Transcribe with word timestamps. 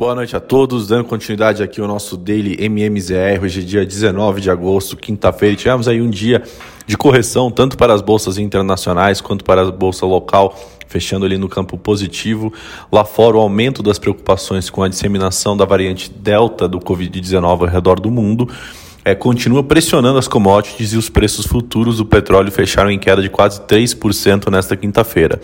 Boa 0.00 0.14
noite 0.14 0.34
a 0.34 0.40
todos, 0.40 0.86
dando 0.86 1.04
continuidade 1.04 1.62
aqui 1.62 1.78
ao 1.78 1.86
nosso 1.86 2.16
Daily 2.16 2.56
MMZR, 2.58 3.44
hoje 3.44 3.60
é 3.60 3.62
dia 3.62 3.84
19 3.84 4.40
de 4.40 4.50
agosto, 4.50 4.96
quinta-feira, 4.96 5.54
tivemos 5.54 5.86
aí 5.86 6.00
um 6.00 6.08
dia 6.08 6.42
de 6.86 6.96
correção, 6.96 7.50
tanto 7.50 7.76
para 7.76 7.92
as 7.92 8.00
bolsas 8.00 8.38
internacionais 8.38 9.20
quanto 9.20 9.44
para 9.44 9.60
a 9.60 9.70
bolsa 9.70 10.06
local, 10.06 10.58
fechando 10.88 11.26
ali 11.26 11.36
no 11.36 11.50
campo 11.50 11.76
positivo. 11.76 12.50
Lá 12.90 13.04
fora, 13.04 13.36
o 13.36 13.40
aumento 13.40 13.82
das 13.82 13.98
preocupações 13.98 14.70
com 14.70 14.82
a 14.82 14.88
disseminação 14.88 15.54
da 15.54 15.66
variante 15.66 16.10
Delta 16.10 16.66
do 16.66 16.80
Covid-19 16.80 17.44
ao 17.44 17.66
redor 17.66 18.00
do 18.00 18.10
mundo. 18.10 18.48
É, 19.04 19.14
continua 19.14 19.62
pressionando 19.62 20.18
as 20.18 20.26
commodities 20.26 20.94
e 20.94 20.96
os 20.96 21.10
preços 21.10 21.44
futuros 21.44 21.98
do 21.98 22.06
petróleo 22.06 22.50
fecharam 22.50 22.90
em 22.90 22.98
queda 22.98 23.20
de 23.20 23.28
quase 23.28 23.60
3% 23.60 24.50
nesta 24.50 24.74
quinta-feira 24.78 25.38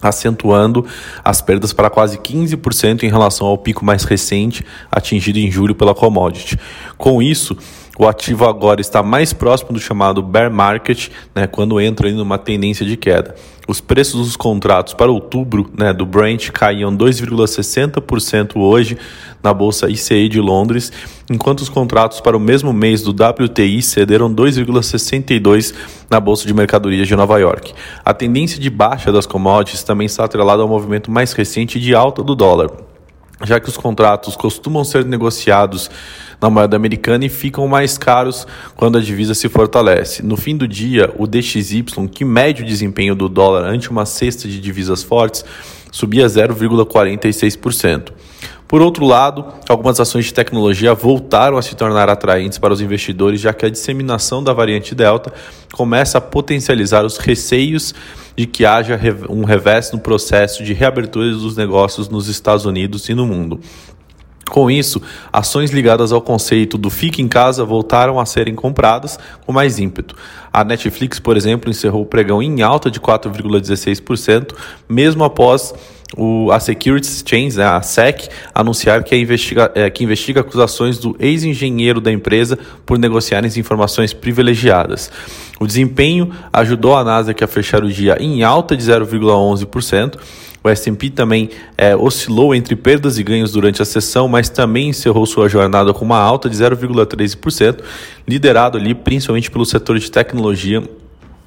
acentuando 0.00 0.86
as 1.24 1.40
perdas 1.40 1.72
para 1.72 1.90
quase 1.90 2.18
15% 2.18 3.02
em 3.02 3.08
relação 3.08 3.46
ao 3.46 3.58
pico 3.58 3.84
mais 3.84 4.04
recente 4.04 4.64
atingido 4.90 5.38
em 5.38 5.50
julho 5.50 5.74
pela 5.74 5.94
commodity. 5.94 6.58
Com 6.96 7.22
isso, 7.22 7.56
o 7.98 8.06
ativo 8.06 8.46
agora 8.46 8.80
está 8.80 9.02
mais 9.02 9.32
próximo 9.32 9.72
do 9.72 9.80
chamado 9.80 10.22
bear 10.22 10.50
market, 10.50 11.08
né, 11.34 11.48
quando 11.48 11.80
entra 11.80 12.08
em 12.08 12.20
uma 12.20 12.38
tendência 12.38 12.86
de 12.86 12.96
queda. 12.96 13.34
Os 13.66 13.80
preços 13.82 14.24
dos 14.24 14.36
contratos 14.36 14.94
para 14.94 15.10
outubro 15.10 15.70
né, 15.76 15.92
do 15.92 16.06
Brent 16.06 16.50
caíam 16.50 16.96
2,60% 16.96 18.52
hoje 18.56 18.96
na 19.42 19.52
bolsa 19.52 19.90
ICE 19.90 20.28
de 20.28 20.40
Londres, 20.40 20.90
enquanto 21.28 21.60
os 21.60 21.68
contratos 21.68 22.20
para 22.20 22.36
o 22.36 22.40
mesmo 22.40 22.72
mês 22.72 23.02
do 23.02 23.10
WTI 23.10 23.82
cederam 23.82 24.32
2,62% 24.32 25.74
na 26.08 26.18
bolsa 26.18 26.46
de 26.46 26.54
mercadorias 26.54 27.06
de 27.06 27.14
Nova 27.14 27.38
York. 27.38 27.74
A 28.04 28.14
tendência 28.14 28.58
de 28.58 28.70
baixa 28.70 29.12
das 29.12 29.26
commodities 29.26 29.82
também 29.82 30.06
está 30.06 30.24
atrelada 30.24 30.62
ao 30.62 30.68
movimento 30.68 31.10
mais 31.10 31.32
recente 31.32 31.78
de 31.78 31.94
alta 31.94 32.22
do 32.22 32.34
dólar 32.34 32.87
já 33.44 33.60
que 33.60 33.68
os 33.68 33.76
contratos 33.76 34.36
costumam 34.36 34.84
ser 34.84 35.04
negociados 35.04 35.90
na 36.40 36.48
moeda 36.48 36.76
americana 36.76 37.24
e 37.24 37.28
ficam 37.28 37.66
mais 37.66 37.98
caros 37.98 38.46
quando 38.76 38.98
a 38.98 39.00
divisa 39.00 39.34
se 39.34 39.48
fortalece. 39.48 40.22
No 40.22 40.36
fim 40.36 40.56
do 40.56 40.66
dia, 40.66 41.12
o 41.16 41.26
DXY, 41.26 41.84
que 42.10 42.24
mede 42.24 42.62
o 42.62 42.66
desempenho 42.66 43.14
do 43.14 43.28
dólar 43.28 43.64
ante 43.64 43.90
uma 43.90 44.06
cesta 44.06 44.48
de 44.48 44.60
divisas 44.60 45.02
fortes, 45.02 45.44
subia 45.90 46.26
0,46%. 46.26 48.12
Por 48.68 48.82
outro 48.82 49.06
lado, 49.06 49.46
algumas 49.66 49.98
ações 49.98 50.26
de 50.26 50.34
tecnologia 50.34 50.92
voltaram 50.92 51.56
a 51.56 51.62
se 51.62 51.74
tornar 51.74 52.10
atraentes 52.10 52.58
para 52.58 52.74
os 52.74 52.82
investidores, 52.82 53.40
já 53.40 53.54
que 53.54 53.64
a 53.64 53.70
disseminação 53.70 54.44
da 54.44 54.52
variante 54.52 54.94
Delta 54.94 55.32
começa 55.72 56.18
a 56.18 56.20
potencializar 56.20 57.02
os 57.02 57.16
receios 57.16 57.94
de 58.36 58.46
que 58.46 58.66
haja 58.66 59.00
um 59.30 59.42
revés 59.42 59.90
no 59.90 59.98
processo 59.98 60.62
de 60.62 60.74
reabertura 60.74 61.30
dos 61.30 61.56
negócios 61.56 62.10
nos 62.10 62.28
Estados 62.28 62.66
Unidos 62.66 63.08
e 63.08 63.14
no 63.14 63.26
mundo. 63.26 63.58
Com 64.50 64.70
isso, 64.70 65.00
ações 65.32 65.70
ligadas 65.70 66.12
ao 66.12 66.20
conceito 66.20 66.76
do 66.76 66.90
fique 66.90 67.22
em 67.22 67.28
casa 67.28 67.64
voltaram 67.64 68.18
a 68.18 68.26
serem 68.26 68.54
compradas 68.54 69.18
com 69.46 69.52
mais 69.52 69.78
ímpeto. 69.78 70.14
A 70.52 70.64
Netflix, 70.64 71.18
por 71.18 71.36
exemplo, 71.36 71.70
encerrou 71.70 72.02
o 72.02 72.06
pregão 72.06 72.42
em 72.42 72.62
alta 72.62 72.90
de 72.90 73.00
4,16%, 73.00 74.54
mesmo 74.88 75.24
após 75.24 75.74
o, 76.16 76.50
a 76.50 76.58
Securities 76.58 77.16
Exchange, 77.16 77.56
né, 77.56 77.64
a 77.64 77.82
SEC, 77.82 78.28
anunciar 78.54 79.02
que, 79.04 79.14
investiga, 79.14 79.70
é, 79.74 79.90
que 79.90 80.04
investiga 80.04 80.40
acusações 80.40 80.98
do 80.98 81.14
ex-engenheiro 81.18 82.00
da 82.00 82.10
empresa 82.10 82.58
por 82.86 82.98
negociarem 82.98 83.50
informações 83.58 84.12
privilegiadas. 84.12 85.10
O 85.60 85.66
desempenho 85.66 86.30
ajudou 86.52 86.96
a 86.96 87.04
Nasdaq 87.04 87.42
a 87.42 87.46
fechar 87.46 87.84
o 87.84 87.92
dia 87.92 88.16
em 88.20 88.42
alta 88.42 88.76
de 88.76 88.82
0,11%. 88.82 90.16
O 90.62 90.68
S&P 90.68 91.10
também 91.10 91.50
é, 91.76 91.94
oscilou 91.94 92.54
entre 92.54 92.74
perdas 92.74 93.18
e 93.18 93.22
ganhos 93.22 93.52
durante 93.52 93.80
a 93.80 93.84
sessão, 93.84 94.26
mas 94.28 94.48
também 94.48 94.88
encerrou 94.88 95.24
sua 95.24 95.48
jornada 95.48 95.94
com 95.94 96.04
uma 96.04 96.18
alta 96.18 96.48
de 96.48 96.56
0,13%, 96.56 97.80
liderado 98.26 98.76
ali 98.76 98.94
principalmente 98.94 99.50
pelo 99.50 99.64
setor 99.64 99.98
de 99.98 100.10
tecnologia 100.10 100.82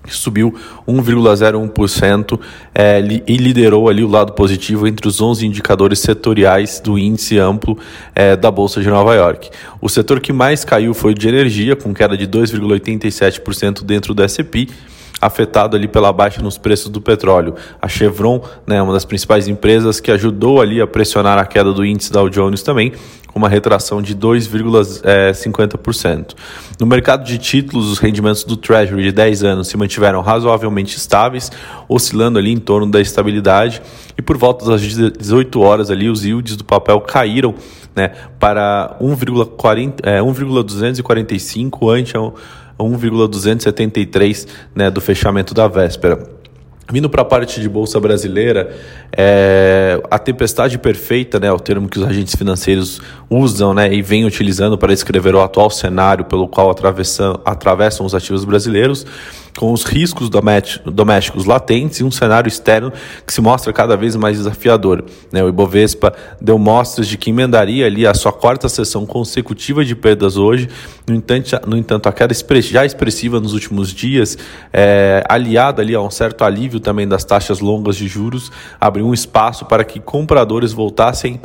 subiu 0.08 0.54
1,01% 0.88 2.40
é, 2.74 3.00
e 3.28 3.38
liderou 3.38 3.90
ali 3.90 4.04
o 4.04 4.08
lado 4.08 4.34
positivo 4.34 4.88
entre 4.88 5.08
os 5.08 5.22
11 5.22 5.46
indicadores 5.46 6.00
setoriais 6.00 6.80
do 6.80 6.98
índice 6.98 7.38
amplo 7.38 7.78
é, 8.16 8.36
da 8.36 8.50
Bolsa 8.50 8.82
de 8.82 8.90
Nova 8.90 9.14
York. 9.16 9.50
O 9.80 9.90
setor 9.90 10.20
que 10.20 10.34
mais 10.34 10.66
caiu 10.66 10.94
foi 10.94 11.12
o 11.12 11.16
de 11.16 11.28
energia, 11.28 11.76
com 11.76 11.94
queda 11.94 12.18
de 12.18 12.28
2,87% 12.28 13.84
dentro 13.84 14.14
do 14.14 14.24
S&P, 14.24 14.68
afetado 15.22 15.78
ali 15.78 15.88
pela 15.88 16.12
baixa 16.12 16.42
nos 16.42 16.58
preços 16.58 16.90
do 16.90 17.00
petróleo. 17.00 17.54
A 17.80 17.88
Chevron, 17.88 18.44
né, 18.66 18.82
uma 18.82 18.94
das 18.94 19.06
principais 19.06 19.48
empresas 19.48 20.00
que 20.00 20.10
ajudou 20.12 20.60
ali 20.60 20.82
a 20.82 20.88
pressionar 20.88 21.38
a 21.38 21.46
queda 21.46 21.72
do 21.72 21.86
índice 21.86 22.12
Dow 22.12 22.28
Jones 22.28 22.64
também, 22.64 22.92
com 23.28 23.38
uma 23.40 23.48
retração 23.48 24.02
de 24.02 24.16
2,50%. 24.16 26.34
No 26.80 26.86
mercado 26.86 27.24
de 27.24 27.38
títulos, 27.38 27.90
os 27.92 28.00
rendimentos 28.00 28.44
do 28.44 28.58
Treasury 28.58 29.04
de 29.04 29.12
10 29.12 29.44
anos 29.44 29.68
se 29.68 29.78
mantiveram 29.78 30.22
razoavelmente 30.22 30.98
estáveis, 30.98 31.52
oscilando 31.88 32.40
ali 32.40 32.52
em 32.52 32.58
torno 32.58 32.92
da 32.92 33.00
estabilidade, 33.00 33.82
e 34.18 34.22
por 34.22 34.38
volta 34.38 34.66
das 34.66 34.82
18 34.82 35.62
horas 35.62 35.90
ali 35.90 36.10
os 36.10 36.26
yields 36.26 36.58
do 36.58 36.66
papel 36.66 37.00
caíram 37.02 37.56
né, 37.96 38.12
para 38.40 38.98
1,245 39.00 41.94
é, 41.94 42.00
ante 42.00 42.18
1,273 42.82 44.48
né, 44.76 44.90
do 44.90 45.02
fechamento 45.02 45.54
da 45.54 45.68
véspera. 45.68 46.42
Vindo 46.92 47.10
para 47.10 47.22
a 47.22 47.26
parte 47.26 47.62
de 47.62 47.70
bolsa 47.70 48.00
brasileira, 48.02 48.76
é, 49.16 50.02
a 50.12 50.20
tempestade 50.20 50.78
perfeita, 50.78 51.40
né, 51.40 51.50
o 51.50 51.60
termo 51.60 51.88
que 51.88 51.98
os 51.98 52.06
agentes 52.06 52.36
financeiros 52.36 53.02
usam 53.30 53.74
né, 53.74 53.94
e 53.94 54.02
vêm 54.02 54.26
utilizando 54.26 54.78
para 54.78 54.94
descrever 54.94 55.34
o 55.34 55.42
atual 55.42 55.70
cenário 55.70 56.26
pelo 56.26 56.50
qual 56.50 56.70
atravessam, 56.70 57.40
atravessam 57.46 58.06
os 58.06 58.14
ativos 58.14 58.44
brasileiros, 58.44 59.06
com 59.58 59.72
os 59.72 59.84
riscos 59.84 60.30
domésticos 60.30 61.46
latentes 61.46 62.00
e 62.00 62.04
um 62.04 62.12
cenário 62.12 62.48
externo 62.48 62.92
que 63.26 63.34
se 63.34 63.42
mostra 63.42 63.74
cada 63.74 63.96
vez 63.96 64.16
mais 64.16 64.38
desafiador. 64.38 65.04
Né? 65.32 65.44
O 65.44 65.50
Ibovespa 65.50 66.14
deu 66.40 66.58
mostras 66.58 67.08
de 67.08 67.18
que 67.18 67.30
emendaria 67.30 67.86
ali 67.86 68.08
a 68.08 68.14
sua 68.14 68.32
quarta 68.32 68.70
sessão 68.70 69.06
consecutiva 69.06 69.84
de 69.84 69.96
perdas 69.96 70.38
hoje, 70.38 70.70
no 71.08 71.16
entanto, 71.16 71.60
no 71.68 71.78
entanto 71.78 72.08
a 72.08 72.14
queda 72.14 72.34
já 72.62 72.86
expressiva 72.86 73.40
nos 73.40 73.54
últimos 73.54 73.94
dias, 73.94 74.38
é, 74.72 75.24
aliada 75.28 75.82
ali 75.82 75.96
a 75.96 76.02
um 76.02 76.12
certo 76.12 76.44
alívio 76.44 76.80
também 76.80 77.08
das 77.08 77.24
taxas 77.24 77.60
longas 77.60 77.96
de 77.96 78.08
juros, 78.08 78.52
abriu 78.80 79.06
um 79.06 79.14
espaço 79.14 79.66
para 79.66 79.84
que 79.84 80.00
compradores 80.00 80.72
voltassem 80.74 81.40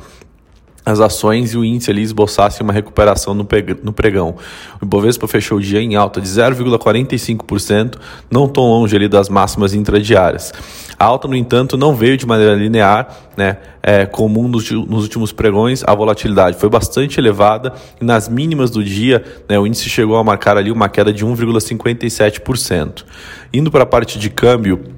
as 0.86 1.00
ações 1.00 1.52
e 1.52 1.58
o 1.58 1.64
índice 1.64 1.91
ali 1.91 2.00
esboçasse 2.00 2.62
uma 2.62 2.72
recuperação 2.72 3.34
no 3.34 3.44
pregão. 3.92 4.36
O 4.80 4.84
Ibovespa 4.84 5.26
fechou 5.26 5.58
o 5.58 5.60
dia 5.60 5.82
em 5.82 5.97
alta 5.97 6.20
de 6.20 6.28
0,45%, 6.28 7.97
não 8.30 8.47
tão 8.47 8.62
longe 8.62 8.94
ali 8.94 9.08
das 9.08 9.28
máximas 9.28 9.75
intradiárias. 9.75 10.52
A 10.96 11.04
alta, 11.04 11.26
no 11.26 11.34
entanto, 11.34 11.76
não 11.76 11.92
veio 11.92 12.16
de 12.16 12.25
maneira 12.25 12.54
linear, 12.54 13.08
né? 13.36 13.58
É, 13.82 14.06
comum 14.06 14.48
nos, 14.48 14.70
nos 14.70 15.02
últimos 15.02 15.32
pregões, 15.32 15.82
a 15.84 15.94
volatilidade 15.94 16.56
foi 16.56 16.69
bastante 16.69 17.20
elevada 17.20 17.72
e 18.00 18.04
nas 18.04 18.28
mínimas 18.28 18.70
do 18.70 18.82
dia, 18.82 19.25
né, 19.48 19.56
o 19.58 19.66
índice 19.66 19.88
chegou 19.88 20.16
a 20.16 20.25
marcar 20.25 20.56
ali 20.56 20.72
uma 20.72 20.88
queda 20.88 21.12
de 21.12 21.25
1,57%. 21.25 23.04
Indo 23.52 23.70
para 23.70 23.84
a 23.84 23.86
parte 23.86 24.19
de 24.19 24.28
câmbio, 24.28 24.95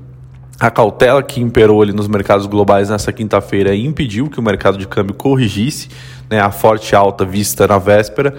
a 0.61 0.71
cautela 0.71 1.23
que 1.23 1.41
imperou 1.41 1.81
ali 1.81 1.93
nos 1.93 2.09
mercados 2.09 2.47
globais 2.47 2.91
nessa 2.91 3.13
quinta-feira 3.13 3.75
impediu 3.77 4.29
que 4.29 4.41
o 4.41 4.43
mercado 4.43 4.77
de 4.77 4.89
câmbio 4.89 5.15
corrigisse 5.15 5.89
né, 6.29 6.41
a 6.41 6.51
forte 6.51 6.97
alta 6.97 7.25
vista 7.25 7.67
na 7.67 7.79
véspera. 7.79 8.35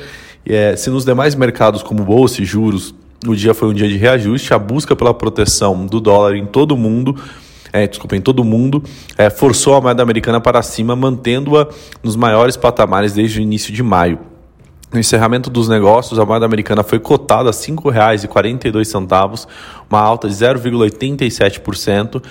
É, 0.46 0.75
se 0.75 0.90
nos 0.90 1.06
demais 1.06 1.34
mercados, 1.34 1.81
como 1.81 2.03
bolsa 2.03 2.41
e 2.41 2.46
juros, 2.46 2.94
o 3.25 3.35
dia 3.35 3.53
foi 3.53 3.69
um 3.69 3.74
dia 3.74 3.88
de 3.88 3.96
reajuste, 3.96 4.53
a 4.53 4.59
busca 4.59 4.96
pela 4.96 5.13
proteção 5.13 5.85
do 5.85 6.02
dólar 6.02 6.35
em 6.35 6.45
todo 6.45 6.74
o 6.74 6.77
mundo, 6.77 7.16
é, 7.71 7.88
desculpa, 7.88 8.16
em 8.16 8.22
todo 8.22 8.44
mundo, 8.44 8.83
é, 9.18 9.30
forçou 9.30 9.75
a 9.75 9.81
moeda 9.81 10.04
americana 10.04 10.42
para 10.42 10.62
cima, 10.62 10.95
mantendo-a 10.95 11.68
nos 12.04 12.15
maiores 12.15 12.57
patamares 12.57 13.13
desde 13.13 13.39
o 13.39 13.42
início 13.42 13.72
de 13.72 13.83
maio. 13.83 14.19
No 14.91 15.00
encerramento 15.00 15.51
dos 15.51 15.69
negócios, 15.69 16.18
a 16.18 16.25
moeda 16.25 16.47
americana 16.47 16.81
foi 16.83 16.97
cotada 16.97 17.51
a 17.51 17.53
R$ 17.53 17.57
5,42, 17.59 19.47
uma 19.88 20.00
alta 20.00 20.27
de 20.27 20.33
0,87%, 20.33 22.24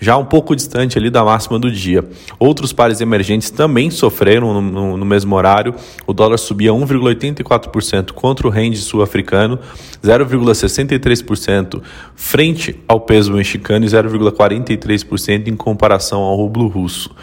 já 0.00 0.16
um 0.16 0.24
pouco 0.24 0.56
distante 0.56 0.96
ali 0.96 1.10
da 1.10 1.22
máxima 1.22 1.58
do 1.58 1.70
dia. 1.70 2.02
Outros 2.38 2.72
pares 2.72 3.02
emergentes 3.02 3.50
também 3.50 3.90
sofreram 3.90 4.54
no, 4.54 4.62
no, 4.62 4.96
no 4.96 5.04
mesmo 5.04 5.36
horário. 5.36 5.74
O 6.06 6.14
dólar 6.14 6.38
subia 6.38 6.70
1,84% 6.70 8.12
contra 8.12 8.46
o 8.46 8.50
rende 8.50 8.78
sul-africano, 8.78 9.58
0,63% 10.02 11.82
frente 12.14 12.82
ao 12.88 12.98
peso 13.00 13.34
mexicano 13.34 13.84
e 13.84 13.88
0,43% 13.88 15.48
em 15.48 15.56
comparação 15.56 16.22
ao 16.22 16.34
rublo 16.34 16.66
russo. 16.66 17.14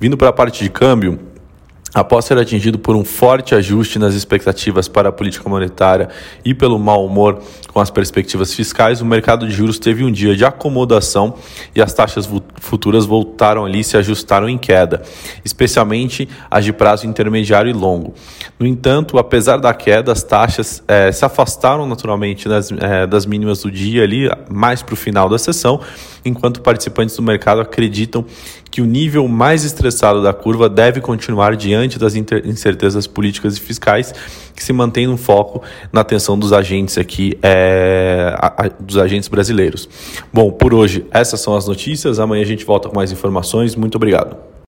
Vindo 0.00 0.16
para 0.16 0.30
a 0.30 0.32
parte 0.32 0.64
de 0.64 0.70
câmbio, 0.70 1.29
Após 1.92 2.24
ser 2.24 2.38
atingido 2.38 2.78
por 2.78 2.94
um 2.94 3.04
forte 3.04 3.54
ajuste 3.54 3.98
nas 3.98 4.14
expectativas 4.14 4.86
para 4.86 5.08
a 5.08 5.12
política 5.12 5.48
monetária 5.48 6.08
e 6.44 6.54
pelo 6.54 6.78
mau 6.78 7.04
humor 7.04 7.40
com 7.72 7.80
as 7.80 7.90
perspectivas 7.90 8.54
fiscais, 8.54 9.00
o 9.00 9.06
mercado 9.06 9.46
de 9.46 9.52
juros 9.52 9.78
teve 9.78 10.04
um 10.04 10.10
dia 10.10 10.36
de 10.36 10.44
acomodação 10.44 11.34
e 11.74 11.82
as 11.82 11.92
taxas 11.92 12.28
futuras 12.60 13.06
voltaram 13.06 13.64
ali 13.64 13.80
e 13.80 13.84
se 13.84 13.96
ajustaram 13.96 14.48
em 14.48 14.56
queda, 14.56 15.02
especialmente 15.44 16.28
as 16.48 16.64
de 16.64 16.72
prazo 16.72 17.06
intermediário 17.06 17.70
e 17.70 17.72
longo. 17.72 18.14
No 18.58 18.66
entanto, 18.66 19.18
apesar 19.18 19.56
da 19.56 19.74
queda, 19.74 20.12
as 20.12 20.22
taxas 20.22 20.82
eh, 20.86 21.10
se 21.10 21.24
afastaram 21.24 21.86
naturalmente 21.86 22.48
das, 22.48 22.70
eh, 22.70 23.06
das 23.06 23.26
mínimas 23.26 23.62
do 23.62 23.70
dia 23.70 24.04
ali, 24.04 24.30
mais 24.48 24.82
para 24.82 24.92
o 24.92 24.96
final 24.96 25.28
da 25.28 25.38
sessão, 25.38 25.80
enquanto 26.24 26.60
participantes 26.60 27.16
do 27.16 27.22
mercado 27.22 27.60
acreditam 27.60 28.24
que 28.70 28.80
o 28.80 28.84
nível 28.84 29.26
mais 29.26 29.64
estressado 29.64 30.22
da 30.22 30.32
curva 30.32 30.68
deve 30.68 31.00
continuar 31.00 31.56
diante 31.80 31.98
das 31.98 32.14
incertezas 32.14 33.06
políticas 33.06 33.56
e 33.56 33.60
fiscais, 33.60 34.14
que 34.54 34.62
se 34.62 34.72
mantém 34.72 35.06
no 35.06 35.16
foco 35.16 35.62
na 35.92 36.00
atenção 36.00 36.38
dos 36.38 36.52
agentes 36.52 36.98
aqui, 36.98 37.38
é, 37.42 38.34
a, 38.36 38.66
a, 38.66 38.68
dos 38.68 38.98
agentes 38.98 39.28
brasileiros. 39.28 39.88
Bom, 40.32 40.50
por 40.50 40.74
hoje 40.74 41.06
essas 41.10 41.40
são 41.40 41.56
as 41.56 41.66
notícias. 41.66 42.18
Amanhã 42.18 42.42
a 42.42 42.46
gente 42.46 42.64
volta 42.64 42.88
com 42.88 42.94
mais 42.94 43.12
informações. 43.12 43.74
Muito 43.74 43.96
obrigado. 43.96 44.59